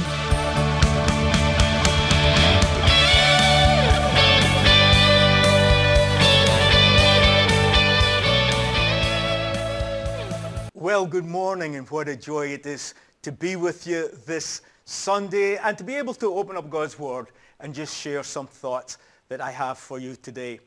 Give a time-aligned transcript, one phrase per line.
[10.75, 15.57] Well, good morning and what a joy it is to be with you this Sunday
[15.57, 17.27] and to be able to open up God's Word
[17.59, 18.97] and just share some thoughts
[19.29, 20.59] that I have for you today.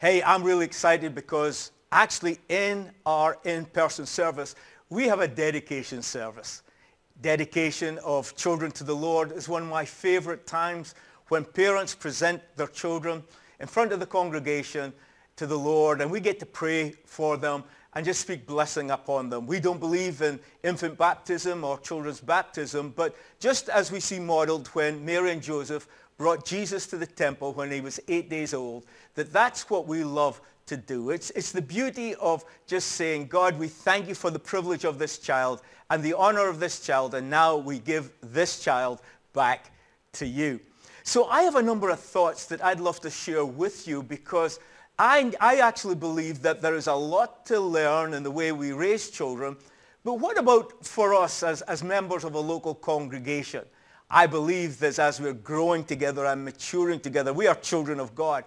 [0.00, 4.54] Hey, I'm really excited because actually in our in-person service,
[4.90, 6.62] we have a dedication service.
[7.20, 10.94] Dedication of children to the Lord is one of my favorite times
[11.28, 13.22] when parents present their children
[13.60, 14.92] in front of the congregation
[15.36, 19.30] to the Lord and we get to pray for them and just speak blessing upon
[19.30, 19.46] them.
[19.46, 24.68] We don't believe in infant baptism or children's baptism, but just as we see modeled
[24.68, 28.84] when Mary and Joseph brought Jesus to the temple when he was eight days old,
[29.14, 31.10] that that's what we love to do.
[31.10, 34.98] It's, it's the beauty of just saying, God, we thank you for the privilege of
[34.98, 39.00] this child and the honor of this child, and now we give this child
[39.32, 39.70] back
[40.12, 40.60] to you.
[41.04, 44.60] So I have a number of thoughts that I'd love to share with you because
[44.98, 48.72] I, I actually believe that there is a lot to learn in the way we
[48.72, 49.56] raise children.
[50.04, 53.64] But what about for us as, as members of a local congregation?
[54.10, 58.44] I believe that as we're growing together and maturing together, we are children of God.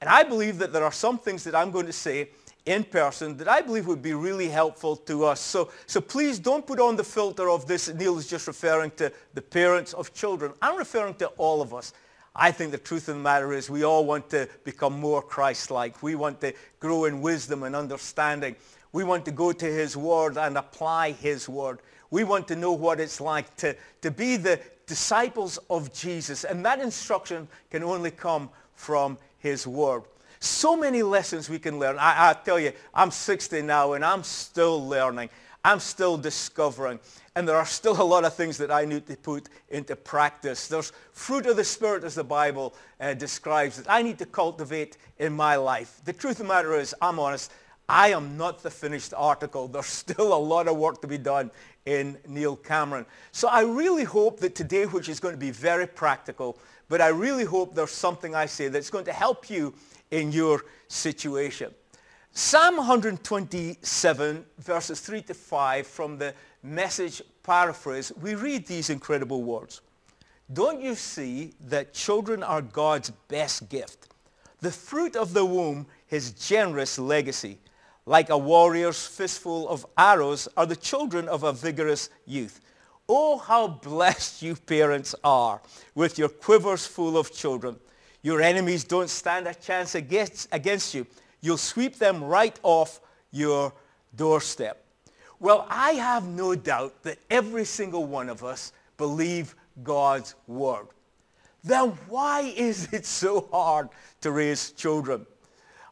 [0.00, 2.30] And I believe that there are some things that I'm going to say
[2.64, 5.40] in person that I believe would be really helpful to us.
[5.40, 7.92] So, so please don't put on the filter of this.
[7.92, 10.52] Neil is just referring to the parents of children.
[10.60, 11.92] I'm referring to all of us.
[12.34, 16.02] I think the truth of the matter is we all want to become more Christ-like.
[16.02, 18.56] We want to grow in wisdom and understanding.
[18.92, 21.80] We want to go to his word and apply his word.
[22.10, 26.44] We want to know what it's like to, to be the disciples of Jesus.
[26.44, 30.02] And that instruction can only come from his word.
[30.40, 31.98] So many lessons we can learn.
[31.98, 35.30] I, I tell you, I'm 60 now and I'm still learning.
[35.64, 36.98] I'm still discovering.
[37.34, 40.68] And there are still a lot of things that I need to put into practice.
[40.68, 44.98] There's fruit of the Spirit, as the Bible uh, describes it, I need to cultivate
[45.18, 46.00] in my life.
[46.04, 47.52] The truth of the matter is, I'm honest,
[47.88, 49.68] I am not the finished article.
[49.68, 51.50] There's still a lot of work to be done
[51.86, 53.06] in Neil Cameron.
[53.32, 56.58] So I really hope that today, which is going to be very practical,
[56.88, 59.74] but I really hope there's something I say that's going to help you
[60.10, 61.72] in your situation.
[62.34, 66.32] Psalm 127, verses 3 to 5 from the
[66.62, 69.82] message paraphrase, we read these incredible words.
[70.50, 74.08] Don't you see that children are God's best gift?
[74.60, 77.58] The fruit of the womb, his generous legacy.
[78.06, 82.62] Like a warrior's fistful of arrows are the children of a vigorous youth.
[83.10, 85.60] Oh, how blessed you parents are
[85.94, 87.76] with your quivers full of children.
[88.22, 91.06] Your enemies don't stand a chance against, against you.
[91.42, 93.00] You'll sweep them right off
[93.32, 93.74] your
[94.16, 94.82] doorstep.
[95.40, 100.86] Well, I have no doubt that every single one of us believe God's word.
[101.64, 103.88] Then why is it so hard
[104.20, 105.26] to raise children?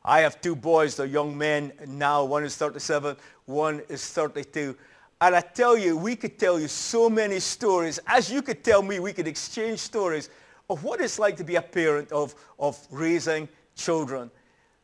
[0.05, 2.25] I have two boys, they're young men now.
[2.25, 4.77] One is 37, one is 32.
[5.21, 7.99] And I tell you, we could tell you so many stories.
[8.07, 10.31] As you could tell me, we could exchange stories
[10.71, 14.31] of what it's like to be a parent of, of raising children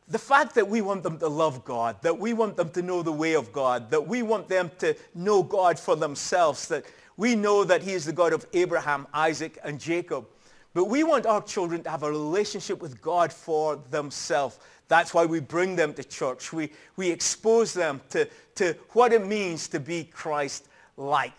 [0.09, 3.03] the fact that we want them to love God, that we want them to know
[3.03, 6.85] the way of God, that we want them to know God for themselves, that
[7.17, 10.25] we know that he is the God of Abraham, Isaac, and Jacob.
[10.73, 14.59] But we want our children to have a relationship with God for themselves.
[14.87, 16.53] That's why we bring them to church.
[16.53, 21.33] We, we expose them to, to what it means to be Christ-like.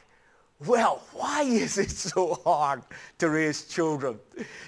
[0.66, 2.82] Well, why is it so hard
[3.18, 4.18] to raise children?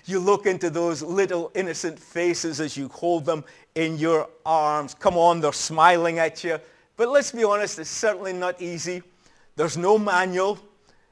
[0.05, 3.45] You look into those little innocent faces as you hold them
[3.75, 4.95] in your arms.
[4.95, 6.59] Come on, they're smiling at you.
[6.97, 9.03] But let's be honest, it's certainly not easy.
[9.57, 10.59] There's no manual.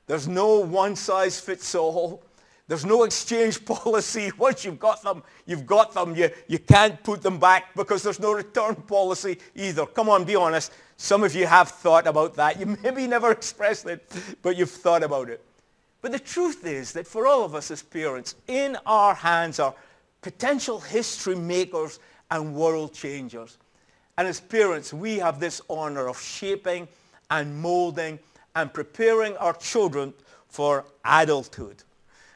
[0.06, 2.22] There's no one-size-fits-all.
[2.66, 4.30] There's no exchange policy.
[4.36, 6.14] Once you've got them, you've got them.
[6.14, 9.86] You, you can't put them back because there's no return policy either.
[9.86, 10.72] Come on, be honest.
[10.96, 12.60] Some of you have thought about that.
[12.60, 14.10] You maybe never expressed it,
[14.42, 15.44] but you've thought about it.
[16.00, 19.74] But the truth is that for all of us as parents, in our hands are
[20.20, 21.98] potential history makers
[22.30, 23.58] and world changers.
[24.16, 26.88] And as parents, we have this honor of shaping
[27.30, 28.18] and molding
[28.54, 30.12] and preparing our children
[30.48, 31.82] for adulthood.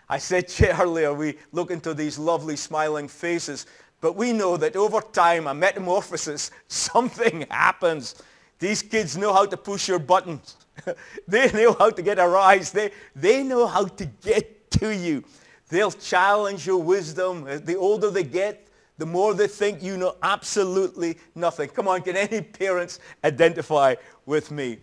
[0.09, 3.67] I said earlier, we look into these lovely smiling faces,
[4.01, 8.15] but we know that over time, a metamorphosis, something happens.
[8.59, 10.57] These kids know how to push your buttons.
[11.29, 12.71] they know how to get a rise.
[12.71, 15.25] They, they know how to get to you.
[15.69, 17.45] They'll challenge your wisdom.
[17.65, 18.67] The older they get,
[19.03, 21.69] the more they think you know absolutely nothing.
[21.71, 23.97] Come on, can any parents identify
[24.27, 24.79] with me?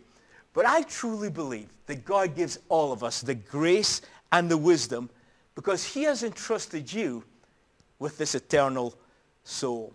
[0.51, 4.01] But I truly believe that God gives all of us the grace
[4.33, 5.09] and the wisdom
[5.55, 7.23] because he has entrusted you
[7.97, 8.93] with this eternal
[9.45, 9.93] soul.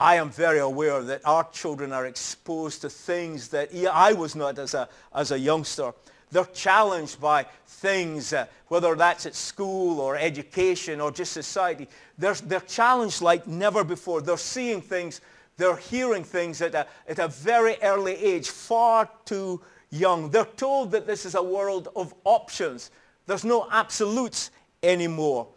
[0.00, 4.58] I am very aware that our children are exposed to things that I was not
[4.58, 5.92] as a, as a youngster.
[6.30, 11.88] They're challenged by things, uh, whether that's at school or education or just society.
[12.18, 14.20] They're, they're challenged like never before.
[14.20, 15.20] They're seeing things,
[15.56, 19.60] they're hearing things at a, at a very early age, far too
[19.90, 20.30] young.
[20.30, 22.90] They're told that this is a world of options.
[23.26, 24.50] There's no absolutes
[24.82, 25.48] anymore.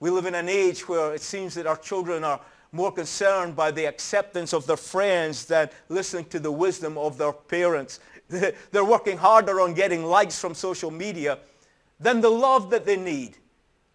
[0.00, 2.40] We live in an age where it seems that our children are
[2.72, 7.32] more concerned by the acceptance of their friends than listening to the wisdom of their
[7.32, 8.00] parents.
[8.70, 11.38] They're working harder on getting likes from social media
[12.00, 13.38] than the love that they need,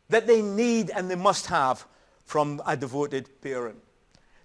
[0.10, 1.86] that they need and they must have
[2.26, 3.78] from a devoted parent.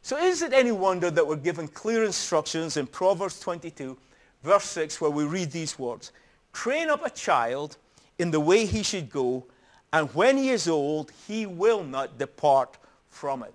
[0.03, 3.97] So is it any wonder that we're given clear instructions in Proverbs 22,
[4.43, 6.13] verse 6, where we read these words,
[6.53, 7.77] train up a child
[8.19, 9.45] in the way he should go,
[9.93, 12.79] and when he is old, he will not depart
[13.09, 13.55] from it.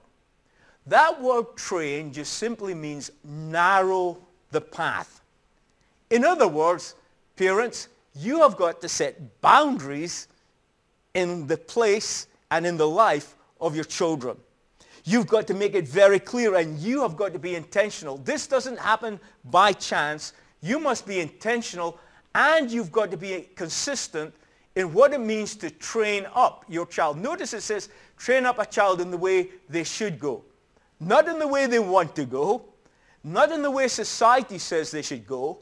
[0.88, 4.18] That word train just simply means narrow
[4.51, 5.20] the path.
[6.11, 6.95] In other words,
[7.37, 10.27] parents, you have got to set boundaries
[11.13, 14.37] in the place and in the life of your children.
[15.05, 18.17] You've got to make it very clear and you have got to be intentional.
[18.17, 20.33] This doesn't happen by chance.
[20.61, 21.97] You must be intentional
[22.35, 24.33] and you've got to be consistent
[24.75, 27.17] in what it means to train up your child.
[27.17, 30.43] Notice it says, train up a child in the way they should go.
[30.99, 32.65] Not in the way they want to go,
[33.23, 35.59] not in the way society says they should go,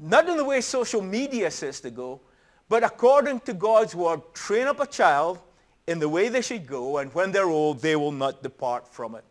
[0.00, 2.20] not in the way social media says to go,
[2.68, 5.38] but according to God's word, train up a child
[5.86, 9.14] in the way they should go, and when they're old, they will not depart from
[9.14, 9.24] it.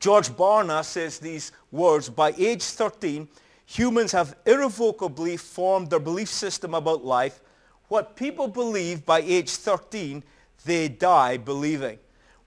[0.00, 3.28] George Barna says these words, by age 13,
[3.66, 7.40] humans have irrevocably formed their belief system about life
[7.88, 10.22] what people believe by age 13,
[10.64, 11.98] they die believing.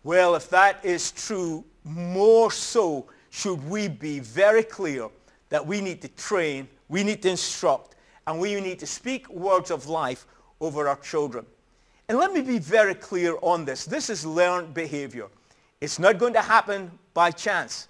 [0.03, 5.07] Well, if that is true, more so should we be very clear
[5.49, 7.95] that we need to train, we need to instruct,
[8.27, 10.25] and we need to speak words of life
[10.59, 11.45] over our children.
[12.09, 13.85] And let me be very clear on this.
[13.85, 15.27] This is learned behavior.
[15.79, 17.87] It's not going to happen by chance.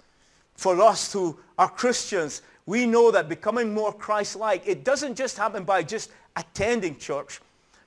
[0.54, 5.64] For us who are Christians, we know that becoming more Christ-like, it doesn't just happen
[5.64, 7.40] by just attending church,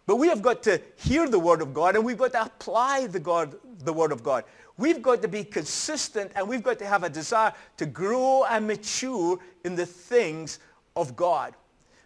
[0.06, 3.08] but we have got to hear the word of God and we've got to apply
[3.08, 4.44] the, God, the word of God.
[4.78, 8.68] We've got to be consistent and we've got to have a desire to grow and
[8.68, 10.60] mature in the things
[10.96, 11.54] of God.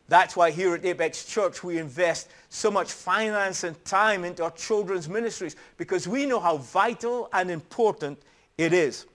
[0.10, 4.52] That's why here at Apex Church we invest so much finance and time into our
[4.52, 8.18] children's ministries because we know how vital and important
[8.58, 9.06] it is.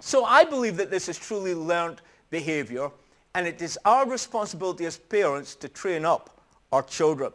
[0.00, 2.00] So I believe that this is truly learned
[2.30, 2.90] behavior
[3.34, 6.40] and it is our responsibility as parents to train up
[6.72, 7.32] our children.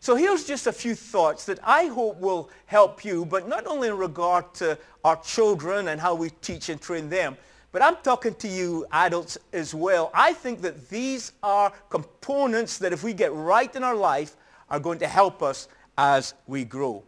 [0.00, 3.88] So here's just a few thoughts that I hope will help you, but not only
[3.88, 7.36] in regard to our children and how we teach and train them,
[7.74, 10.12] but I'm talking to you adults as well.
[10.14, 14.36] I think that these are components that if we get right in our life
[14.70, 15.66] are going to help us
[15.98, 17.02] as we grow.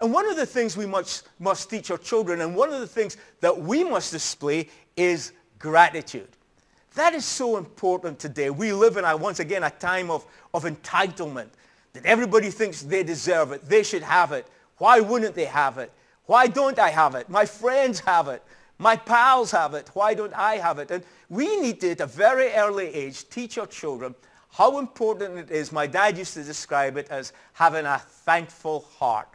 [0.00, 2.86] And one of the things we must, must teach our children and one of the
[2.86, 6.30] things that we must display is gratitude.
[6.94, 8.48] That is so important today.
[8.48, 11.50] We live in, a, once again, a time of, of entitlement
[11.92, 13.66] that everybody thinks they deserve it.
[13.66, 14.46] They should have it.
[14.78, 15.92] Why wouldn't they have it?
[16.24, 17.28] Why don't I have it?
[17.28, 18.42] My friends have it.
[18.78, 19.90] My pals have it.
[19.94, 20.90] Why don't I have it?
[20.90, 24.14] And we need to, at a very early age, teach our children
[24.50, 25.72] how important it is.
[25.72, 29.28] My dad used to describe it as having a thankful heart.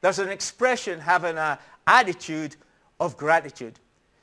[0.00, 2.56] There's an expression, having an attitude
[3.00, 3.78] of gratitude.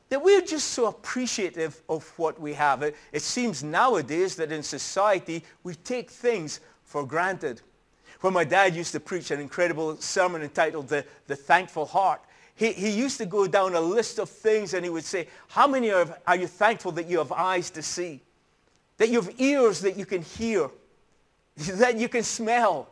[0.09, 2.83] That we're just so appreciative of what we have.
[2.83, 7.61] It, it seems nowadays that in society we take things for granted.
[8.19, 12.21] When my dad used to preach an incredible sermon entitled The, the Thankful Heart,
[12.61, 15.65] he, he used to go down a list of things and he would say, how
[15.65, 18.21] many are, are you thankful that you have eyes to see?
[18.97, 20.69] That you have ears that you can hear?
[21.57, 22.87] That you can smell?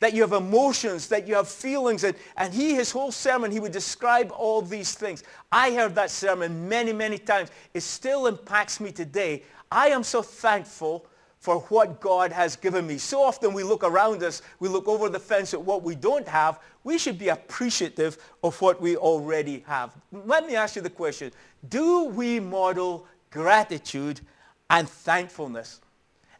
[0.00, 2.02] That you have emotions, that you have feelings.
[2.02, 5.22] And, and he, his whole sermon, he would describe all these things.
[5.52, 7.50] I heard that sermon many, many times.
[7.74, 9.42] It still impacts me today.
[9.70, 11.04] I am so thankful
[11.44, 12.96] for what God has given me.
[12.96, 16.26] So often we look around us, we look over the fence at what we don't
[16.26, 16.58] have.
[16.84, 19.94] We should be appreciative of what we already have.
[20.10, 21.32] Let me ask you the question.
[21.68, 24.20] Do we model gratitude
[24.70, 25.80] and thankfulness.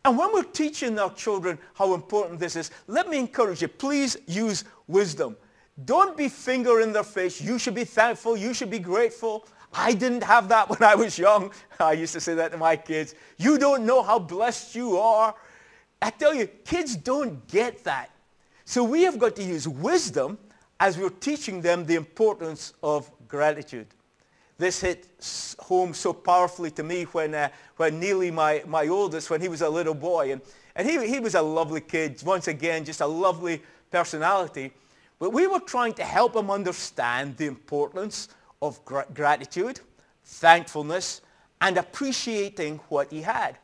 [0.05, 4.17] And when we're teaching our children how important this is, let me encourage you, please
[4.27, 5.37] use wisdom.
[5.85, 7.41] Don't be finger in their face.
[7.41, 8.37] You should be thankful.
[8.37, 9.49] You should be grateful.
[9.75, 11.51] I didn't have that when I was young.
[11.81, 13.15] I used to say that to my kids.
[13.37, 15.35] You don't know how blessed you are.
[16.01, 18.11] I tell you, kids don't get that.
[18.65, 20.39] So we have got to use wisdom
[20.81, 23.87] as we're teaching them the importance of gratitude.
[24.57, 25.09] This hit
[25.59, 29.63] home so powerfully to me when, uh, when Neely, my, my oldest, when he was
[29.63, 30.33] a little boy.
[30.33, 30.41] And,
[30.77, 34.73] and he, he was a lovely kid, once again, just a lovely personality.
[35.19, 38.29] But we were trying to help him understand the importance
[38.67, 39.81] of gr- gratitude,
[40.25, 41.21] thankfulness,
[41.61, 43.59] and appreciating what he had.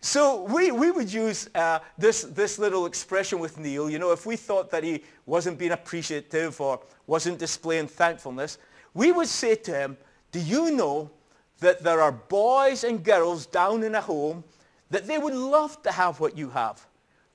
[0.00, 3.90] So we, we would use uh, this, this little expression with Neil.
[3.90, 8.58] You know, if we thought that he wasn't being appreciative or wasn't displaying thankfulness,
[8.94, 9.96] we would say to him,
[10.32, 11.10] do you know
[11.58, 14.44] that there are boys and girls down in a home
[14.90, 16.86] that they would love to have what you have?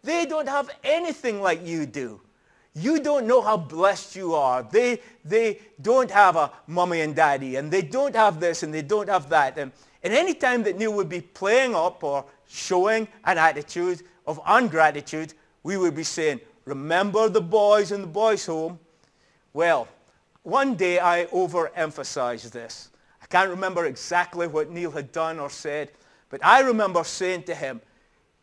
[0.01, 2.21] They don't have anything like you do.
[2.77, 4.61] You don't know how blessed you are.
[4.61, 8.81] They, they don't have a mommy and daddy, and they don't have this, and they
[8.81, 9.57] don't have that.
[9.57, 9.71] And,
[10.03, 15.33] and any time that Neil would be playing up or showing an attitude of ungratitude,
[15.63, 18.77] we would be saying, remember the boys in the boys' home?
[19.53, 19.87] Well,
[20.43, 22.89] one day I overemphasized this.
[23.21, 25.91] I can't remember exactly what Neil had done or said,
[26.29, 27.79] but I remember saying to him,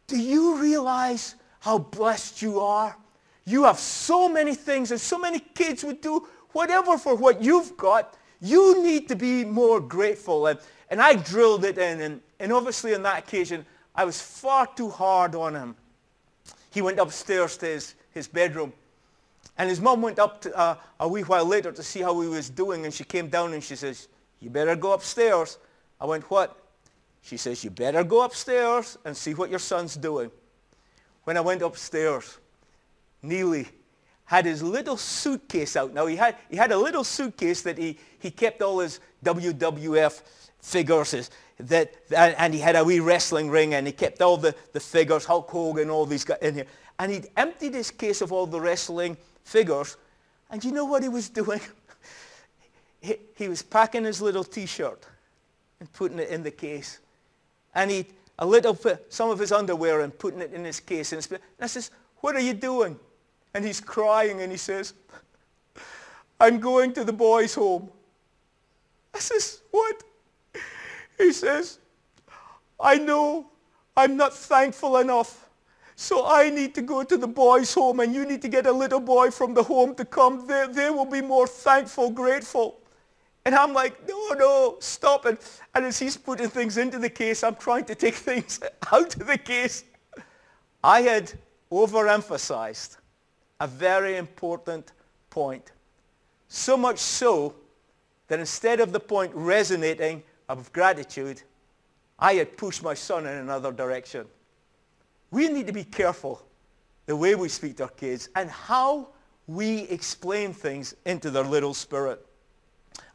[0.07, 2.97] do you realize how blessed you are?
[3.45, 7.77] You have so many things and so many kids would do whatever for what you've
[7.77, 8.17] got.
[8.41, 10.47] You need to be more grateful.
[10.47, 10.59] And,
[10.91, 12.01] and I drilled it in.
[12.01, 15.77] And, and obviously on that occasion, I was far too hard on him.
[16.71, 18.73] He went upstairs to his, his bedroom
[19.59, 22.29] and his mom went up to, uh, a wee while later to see how he
[22.29, 24.09] was doing, and she came down and she says,
[24.41, 25.59] you better go upstairs.
[26.01, 26.59] I went, what?
[27.23, 30.31] She says, you better go upstairs and see what your son's doing.
[31.25, 32.39] When I went upstairs,
[33.23, 33.69] Neely
[34.25, 35.93] had his little suitcase out.
[35.93, 40.23] Now, he had, he had a little suitcase that he, he kept all his WWF
[40.59, 44.81] figures, that, and he had a wee wrestling ring, and he kept all the, the
[44.81, 46.67] figures, Hulk Hogan, all these guys in here.
[46.99, 49.97] And he'd emptied his case of all the wrestling figures.
[50.51, 51.61] And you know what he was doing?
[53.01, 55.07] he, he was packing his little T-shirt
[55.81, 57.01] and putting it in the case.
[57.75, 58.07] And he
[58.39, 61.13] a little some of his underwear and putting it in his case.
[61.13, 62.99] And I says, what are you doing?
[63.55, 64.95] And he's crying and he says,
[66.41, 67.91] I'm going to the boys' home.
[69.15, 70.03] I says, what?
[71.19, 71.79] He says,
[72.81, 73.47] I know
[73.97, 75.43] I'm not thankful enough
[76.03, 78.73] so I need to go to the boys' home and you need to get a
[78.73, 80.47] little boy from the home to come.
[80.47, 82.81] They, they will be more thankful, grateful.
[83.45, 85.41] And I'm like, no, no, stop it.
[85.75, 89.27] And as he's putting things into the case, I'm trying to take things out of
[89.27, 89.85] the case.
[90.83, 91.33] I had
[91.71, 92.97] overemphasized
[93.63, 94.93] a very important
[95.31, 95.73] point.
[96.49, 97.55] So much so
[98.29, 101.43] that instead of the point resonating of gratitude,
[102.19, 104.27] I had pushed my son in another direction
[105.33, 106.41] we need to be careful
[107.07, 109.09] the way we speak to our kids and how
[109.49, 112.25] we explain things into their little spirit.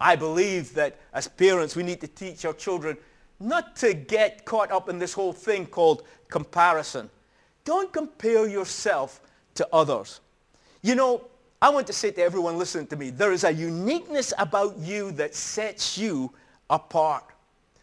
[0.01, 2.97] I believe that as parents, we need to teach our children
[3.39, 7.09] not to get caught up in this whole thing called comparison.
[7.63, 9.21] Don't compare yourself
[9.55, 10.19] to others.
[10.87, 11.27] You know,
[11.61, 15.11] I want to say to everyone listening to me, there is a uniqueness about you
[15.11, 16.31] that sets you
[16.69, 17.25] apart.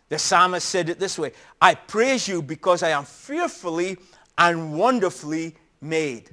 [0.08, 3.98] The psalmist said it this way, I praise you because I am fearfully
[4.38, 6.30] and wonderfully made.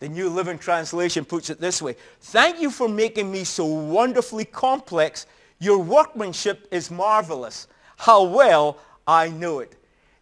[0.00, 1.96] The New Living Translation puts it this way.
[2.20, 5.24] Thank you for making me so wonderfully complex.
[5.60, 7.68] Your workmanship is marvelous.
[7.96, 8.76] How well
[9.06, 9.76] I know it.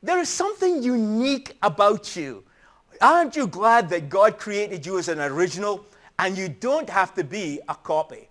[0.05, 2.45] There is something unique about you.
[3.01, 5.87] Aren't you glad that God created you as an original
[6.19, 8.30] and you don't have to be a copy?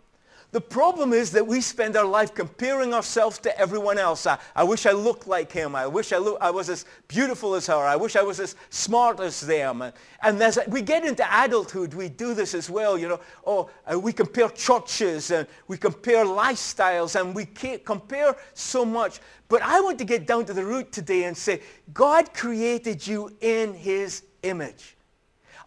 [0.52, 4.26] The problem is that we spend our life comparing ourselves to everyone else.
[4.26, 5.76] I, I wish I looked like him.
[5.76, 7.76] I wish I, I was as beautiful as her.
[7.76, 9.84] I wish I was as smart as them.
[9.84, 12.98] And, and as we get into adulthood, we do this as well.
[12.98, 18.36] You know, oh, uh, we compare churches and we compare lifestyles and we can't compare
[18.56, 19.20] so much.
[19.50, 21.62] But I want to get down to the root today and say,
[21.94, 24.96] God created you in his image.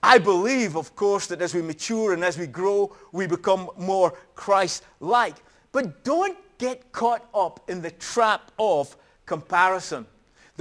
[0.02, 4.14] I believe, of course, that as we mature and as we grow, we become more
[4.35, 5.37] Christ-like.
[5.71, 10.06] But don't get caught up in the trap of comparison.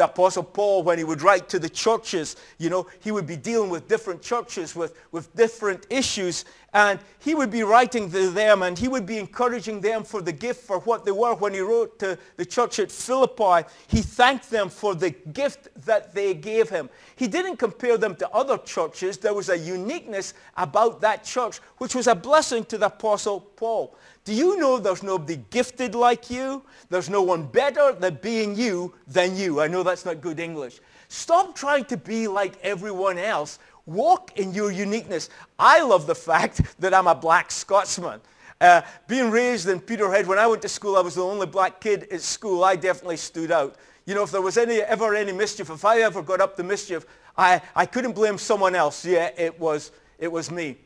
[0.01, 3.36] The Apostle Paul, when he would write to the churches, you know, he would be
[3.36, 6.43] dealing with different churches with, with different issues.
[6.74, 10.31] And he would be writing to them and he would be encouraging them for the
[10.31, 11.36] gift for what they were.
[11.36, 16.15] When he wrote to the church at Philippi, he thanked them for the gift that
[16.15, 16.89] they gave him.
[17.15, 19.20] He didn't compare them to other churches.
[19.20, 23.96] There was a uniqueness about that church, which was a blessing to the Apostle Paul.
[24.23, 26.63] Do you know there's nobody gifted like you?
[26.89, 29.59] There's no one better at being you than you.
[29.59, 30.79] I know that's not good English.
[31.07, 33.57] Stop trying to be like everyone else.
[33.87, 35.29] Walk in your uniqueness.
[35.57, 38.21] I love the fact that I'm a black Scotsman.
[38.61, 41.81] Uh, being raised in Peterhead, when I went to school, I was the only black
[41.81, 42.63] kid at school.
[42.63, 43.75] I definitely stood out.
[44.05, 46.63] You know, if there was any, ever any mischief, if I ever got up to
[46.63, 49.03] mischief, I, I couldn't blame someone else.
[49.03, 50.77] Yeah, it was, it was me.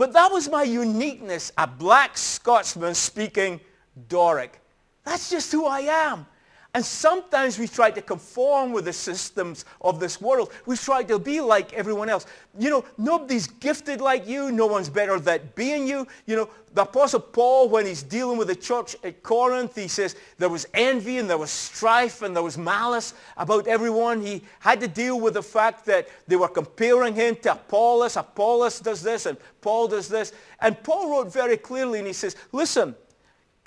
[0.00, 3.60] But that was my uniqueness, a black Scotsman speaking
[4.08, 4.58] Doric.
[5.04, 6.24] That's just who I am.
[6.72, 10.52] And sometimes we try to conform with the systems of this world.
[10.66, 12.26] We try to be like everyone else.
[12.56, 14.52] You know, nobody's gifted like you.
[14.52, 16.06] No one's better at being you.
[16.26, 20.14] You know, the Apostle Paul, when he's dealing with the church at Corinth, he says
[20.38, 24.20] there was envy and there was strife and there was malice about everyone.
[24.20, 28.16] He had to deal with the fact that they were comparing him to Apollos.
[28.16, 30.32] Apollos does this and Paul does this.
[30.60, 32.94] And Paul wrote very clearly and he says, listen,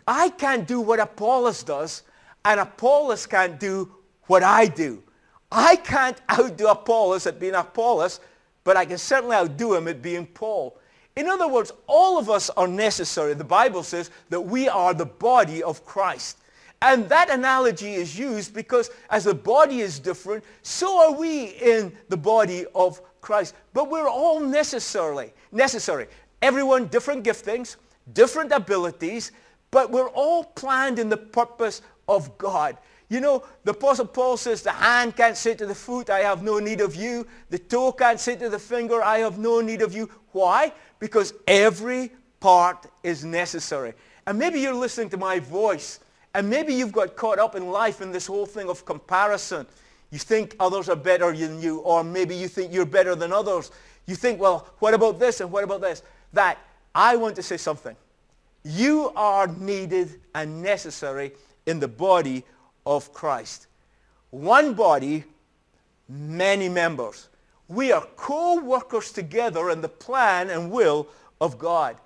[0.07, 2.03] I can't do what Apollos does
[2.45, 3.91] and Apollos can't do
[4.27, 5.03] what I do.
[5.51, 8.19] I can't outdo Apollos at being Apollos,
[8.63, 10.77] but I can certainly outdo him at being Paul.
[11.15, 13.33] In other words, all of us are necessary.
[13.35, 16.39] The Bible says that we are the body of Christ.
[16.81, 21.95] And that analogy is used because as the body is different, so are we in
[22.09, 23.55] the body of Christ.
[23.73, 26.07] But we're all necessarily necessary.
[26.41, 27.77] Everyone different giftings,
[28.13, 29.31] different abilities,
[29.71, 32.77] but we're all planned in the purpose of God.
[33.09, 36.41] You know, the Apostle Paul says the hand can't say to the foot, I have
[36.41, 37.27] no need of you.
[37.49, 40.09] The toe can't say to the finger, I have no need of you.
[40.31, 40.73] Why?
[40.99, 43.93] Because every part is necessary.
[44.25, 45.99] And maybe you're listening to my voice,
[46.33, 49.67] and maybe you've got caught up in life in this whole thing of comparison.
[50.09, 53.71] You think others are better than you, or maybe you think you're better than others.
[54.07, 56.03] You think, well, what about this and what about this?
[56.33, 56.57] That
[56.95, 57.95] I want to say something.
[58.63, 61.33] You are needed and necessary
[61.65, 62.43] in the body
[62.85, 63.67] of Christ.
[64.29, 65.23] One body,
[66.09, 67.29] many members.
[67.67, 71.07] We are co-workers together in the plan and will
[71.39, 71.97] of God.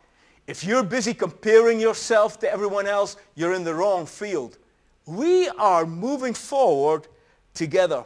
[0.45, 4.57] If you're busy comparing yourself to everyone else, you're in the wrong field.
[5.05, 7.07] We are moving forward
[7.53, 8.05] together.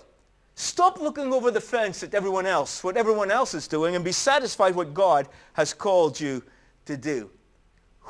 [0.55, 4.11] Stop looking over the fence at everyone else, what everyone else is doing, and be
[4.11, 6.43] satisfied what God has called you
[6.85, 7.29] to do.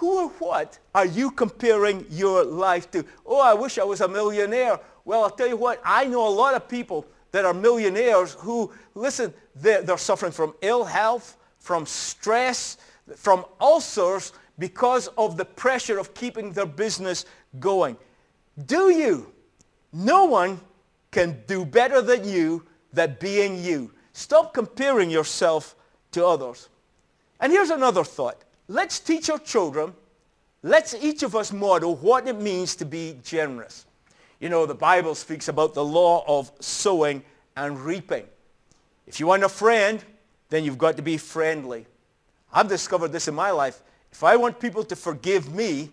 [0.01, 3.05] Who or what are you comparing your life to?
[3.23, 4.79] Oh, I wish I was a millionaire.
[5.05, 8.73] Well, I'll tell you what, I know a lot of people that are millionaires who,
[8.95, 12.77] listen, they're, they're suffering from ill health, from stress,
[13.15, 17.25] from ulcers because of the pressure of keeping their business
[17.59, 17.95] going.
[18.65, 19.31] Do you?
[19.93, 20.59] No one
[21.11, 23.91] can do better than you than being you.
[24.13, 25.75] Stop comparing yourself
[26.13, 26.69] to others.
[27.39, 28.43] And here's another thought.
[28.71, 29.93] Let's teach our children,
[30.63, 33.85] let's each of us model what it means to be generous.
[34.39, 37.21] You know, the Bible speaks about the law of sowing
[37.57, 38.25] and reaping.
[39.07, 40.01] If you want a friend,
[40.47, 41.85] then you've got to be friendly.
[42.53, 43.83] I've discovered this in my life.
[44.09, 45.89] If I want people to forgive me,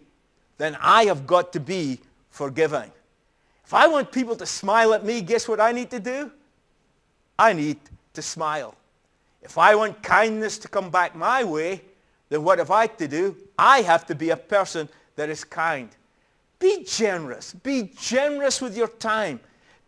[0.56, 1.98] then I have got to be
[2.30, 2.92] forgiving.
[3.64, 6.30] If I want people to smile at me, guess what I need to do?
[7.36, 7.78] I need
[8.14, 8.76] to smile.
[9.42, 11.82] If I want kindness to come back my way,
[12.28, 13.36] then what have I to do?
[13.58, 15.88] I have to be a person that is kind.
[16.58, 17.52] Be generous.
[17.54, 19.40] Be generous with your time.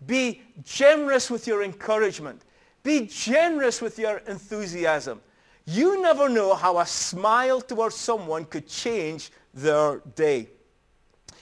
[0.07, 2.43] Be generous with your encouragement.
[2.83, 5.21] Be generous with your enthusiasm.
[5.67, 10.49] You never know how a smile towards someone could change their day.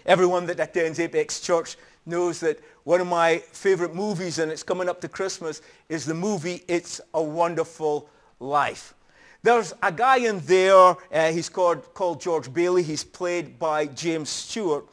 [0.04, 4.88] Everyone that attends Apex Church knows that one of my favorite movies, and it's coming
[4.88, 8.08] up to Christmas, is the movie It's a Wonderful
[8.40, 8.94] Life.
[9.48, 12.82] There's a guy in there, uh, he's called, called George Bailey.
[12.82, 14.84] He's played by James Stewart.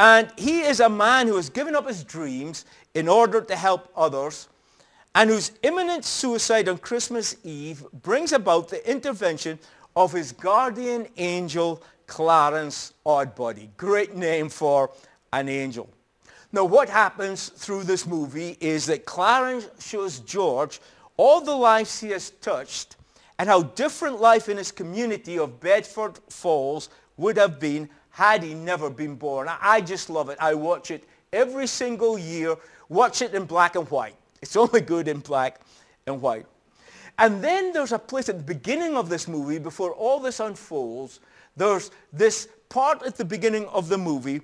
[0.00, 3.88] And he is a man who has given up his dreams in order to help
[3.94, 4.48] others
[5.14, 9.60] and whose imminent suicide on Christmas Eve brings about the intervention
[9.94, 13.68] of his guardian angel, Clarence Odbody.
[13.76, 14.90] Great name for
[15.32, 15.88] an angel.
[16.50, 20.80] Now what happens through this movie is that Clarence shows George
[21.16, 22.96] all the lives he has touched
[23.40, 28.52] and how different life in his community of Bedford Falls would have been had he
[28.52, 29.48] never been born.
[29.48, 30.36] I just love it.
[30.38, 32.54] I watch it every single year
[32.90, 34.14] watch it in black and white.
[34.42, 35.62] It's only good in black
[36.06, 36.44] and white.
[37.16, 41.20] And then there's a place at the beginning of this movie, before all this unfolds,
[41.56, 44.42] there's this part at the beginning of the movie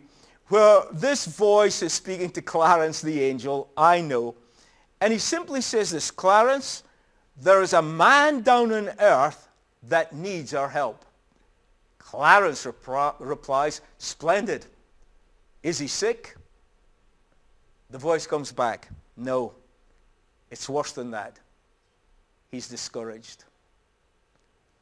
[0.49, 4.37] where this voice is speaking to Clarence the angel, I know.
[5.03, 6.83] And he simply says this, Clarence,
[7.41, 9.49] there is a man down on earth
[9.85, 11.05] that needs our help.
[11.99, 12.67] Clarence
[13.19, 14.67] replies, splendid.
[15.63, 16.37] Is he sick?
[17.91, 19.53] The voice comes back, no,
[20.51, 21.39] it's worse than that.
[22.51, 23.45] He's discouraged.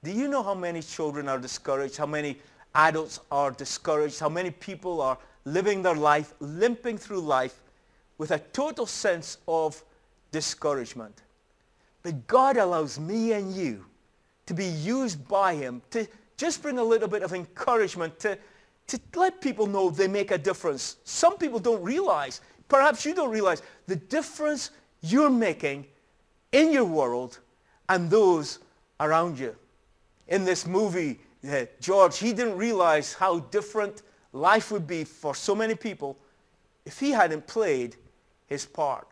[0.03, 1.97] Do you know how many children are discouraged?
[1.97, 2.39] How many
[2.75, 4.21] adults are discouraged?
[4.21, 7.61] How many people are living their life, limping through life
[8.19, 9.83] with a total sense of
[10.31, 11.24] discouragement?
[12.05, 13.85] But God allows me and you
[14.47, 18.39] to be used by him to just bring a little bit of encouragement to,
[18.89, 20.99] to let people know they make a difference.
[21.05, 25.87] Some people don't realize, perhaps you don't realize, the difference you're making
[26.53, 27.41] in your world
[27.89, 28.59] and those
[29.01, 29.57] around you.
[30.29, 31.19] In this movie,
[31.51, 36.19] uh, George, he didn't realize how different life would be for so many people
[36.85, 37.97] if he hadn't played
[38.47, 39.09] his part.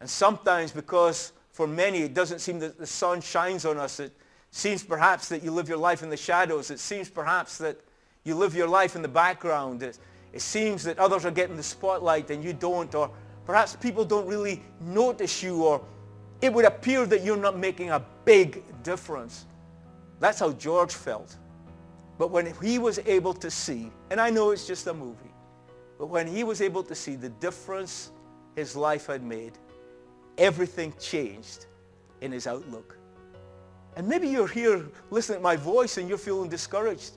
[0.00, 4.12] And sometimes because for many it doesn't seem that the sun shines on us, it
[4.50, 6.70] seems perhaps that you live your life in the shadows.
[6.70, 7.80] It seems perhaps that
[8.24, 9.82] you live your life in the background.
[9.82, 9.98] It,
[10.34, 13.10] it seems that others are getting the spotlight and you don't, or
[13.46, 15.82] perhaps people don't really notice you, or
[16.42, 19.46] it would appear that you're not making a big difference.
[20.20, 21.36] That's how George felt.
[22.18, 25.32] But when he was able to see, and I know it's just a movie,
[25.98, 28.10] but when he was able to see the difference
[28.56, 29.52] his life had made,
[30.38, 31.66] everything changed
[32.20, 32.98] in his outlook.
[33.96, 37.12] And maybe you're here listening to my voice and you're feeling discouraged.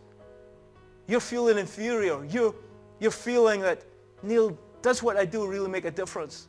[1.08, 2.24] You're feeling inferior.
[2.26, 2.56] You're,
[3.00, 3.84] you're feeling that,
[4.24, 6.48] Neil, does what I do really make a difference?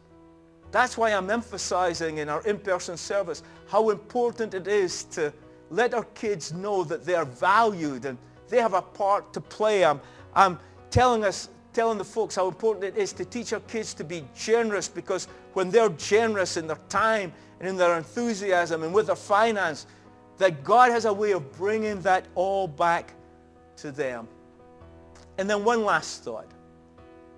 [0.70, 5.32] That's why I'm emphasizing in our in-person service how important it is to
[5.70, 8.16] let our kids know that they are valued and
[8.48, 9.84] they have a part to play.
[9.84, 10.00] I'm,
[10.34, 10.58] I'm
[10.90, 14.24] telling us, telling the folks how important it is to teach our kids to be
[14.34, 19.16] generous because when they're generous in their time and in their enthusiasm and with their
[19.16, 19.86] finance,
[20.38, 23.12] that God has a way of bringing that all back
[23.76, 24.26] to them.
[25.38, 26.50] And then one last thought.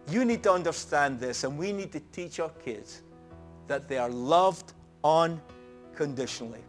[0.08, 3.02] You need to understand this and we need to teach our kids
[3.68, 4.72] that they are loved
[5.04, 6.62] unconditionally.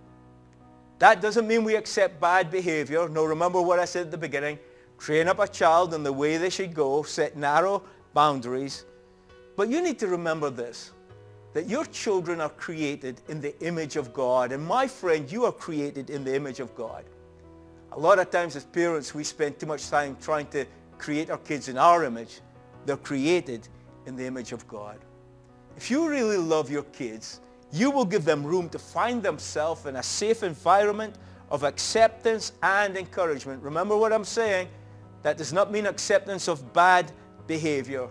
[1.00, 3.10] That doesn't mean we accept bad behavior.
[3.10, 4.60] No, remember what I said at the beginning.
[5.04, 7.04] Train up a child in the way they should go.
[7.04, 8.86] Set narrow boundaries.
[9.58, 10.92] But you need to remember this,
[11.52, 14.54] that your children are created in the image of God.
[14.54, 17.04] And my friend, you are created in the image of God.
[17.92, 20.66] A lot of times as parents, we spend too much time trying to
[20.98, 22.40] create our kids in our image.
[22.86, 23.68] They're created
[24.06, 25.00] in the image of God.
[25.76, 27.42] If you really love your kids,
[27.74, 31.16] you will give them room to find themselves in a safe environment
[31.52, 33.62] of acceptance and encouragement.
[33.62, 34.70] Remember what I'm saying?
[35.24, 37.12] That does not mean acceptance of bad
[37.48, 38.10] behavior.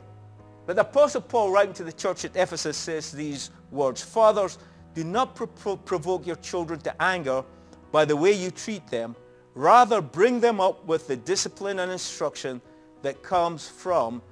[0.66, 4.58] But the Apostle Paul writing to the church at Ephesus says these words, Fathers,
[4.94, 7.44] do not pro- provoke your children to anger
[7.90, 9.14] by the way you treat them.
[9.54, 12.60] Rather, bring them up with the discipline and instruction
[13.02, 14.22] that comes from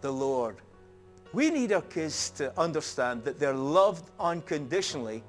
[0.00, 0.56] the Lord.
[1.32, 5.24] We need our kids to understand that they're loved unconditionally,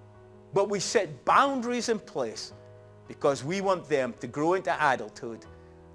[0.54, 2.54] but we set boundaries in place
[3.08, 5.46] because we want them to grow into adulthood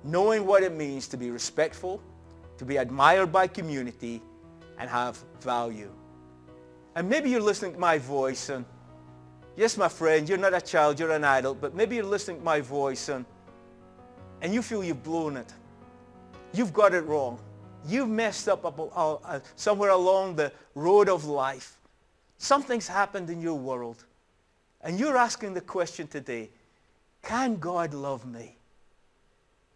[0.06, 2.00] knowing what it means to be respectful,
[2.58, 4.22] to be admired by community,
[4.78, 5.90] and have value.
[6.94, 8.64] And maybe you're listening to my voice and
[9.56, 12.44] yes, my friend, you're not a child, you're an adult, but maybe you're listening to
[12.44, 13.24] my voice and,
[14.42, 15.52] and you feel you've blown it.
[16.52, 17.38] You've got it wrong.
[17.86, 21.78] You've messed up uh, uh, somewhere along the road of life.
[22.38, 24.04] Something's happened in your world.
[24.82, 26.50] And you're asking the question today,
[27.22, 28.55] can God love me?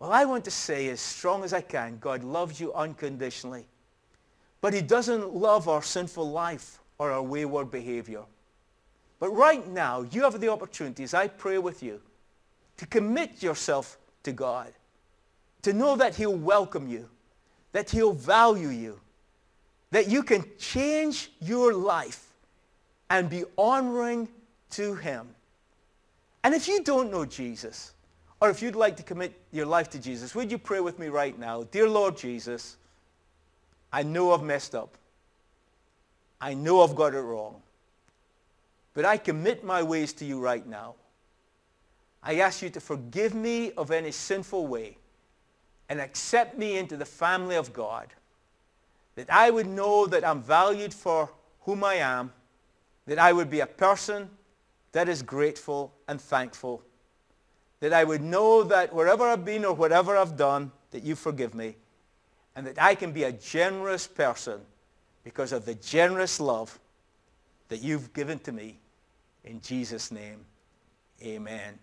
[0.00, 3.66] Well, I want to say as strong as I can, God loves you unconditionally.
[4.62, 8.22] But he doesn't love our sinful life or our wayward behavior.
[9.18, 12.00] But right now, you have the opportunity, as I pray with you,
[12.78, 14.72] to commit yourself to God,
[15.62, 17.08] to know that he'll welcome you,
[17.72, 18.98] that he'll value you,
[19.90, 22.32] that you can change your life
[23.10, 24.28] and be honoring
[24.70, 25.28] to him.
[26.42, 27.92] And if you don't know Jesus,
[28.40, 31.08] or if you'd like to commit your life to Jesus, would you pray with me
[31.08, 31.64] right now?
[31.64, 32.76] Dear Lord Jesus,
[33.92, 34.96] I know I've messed up.
[36.40, 37.60] I know I've got it wrong.
[38.94, 40.94] But I commit my ways to you right now.
[42.22, 44.96] I ask you to forgive me of any sinful way
[45.88, 48.08] and accept me into the family of God,
[49.16, 51.30] that I would know that I'm valued for
[51.62, 52.32] whom I am,
[53.06, 54.30] that I would be a person
[54.92, 56.82] that is grateful and thankful,
[57.80, 61.54] that I would know that wherever I've been or whatever I've done, that you forgive
[61.54, 61.76] me,
[62.54, 64.60] and that I can be a generous person
[65.24, 66.78] because of the generous love
[67.68, 68.78] that you've given to me.
[69.44, 70.44] In Jesus' name,
[71.22, 71.78] amen.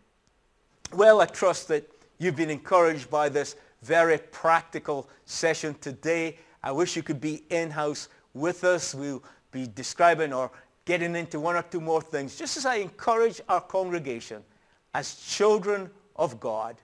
[0.94, 6.38] Well, I trust that you've been encouraged by this very practical session today.
[6.64, 8.94] I wish you could be in-house with us.
[8.94, 10.52] We'll be describing or
[10.86, 14.44] getting into one or two more things, just as I encourage our congregation
[14.94, 16.78] as children of God,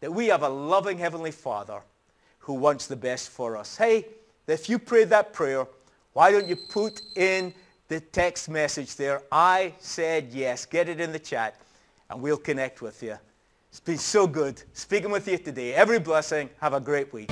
[0.00, 1.80] that we have a loving Heavenly Father
[2.38, 3.76] who wants the best for us.
[3.76, 4.06] Hey,
[4.46, 5.66] if you prayed that prayer,
[6.12, 7.52] why don't you put in
[7.88, 10.66] the text message there, I said yes.
[10.66, 11.60] Get it in the chat,
[12.10, 13.18] and we'll connect with you.
[13.70, 15.74] It's been so good speaking with you today.
[15.74, 16.48] Every blessing.
[16.60, 17.30] Have a great week.